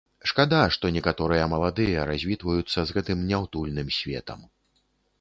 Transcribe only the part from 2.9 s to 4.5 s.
гэтым няўтульным светам.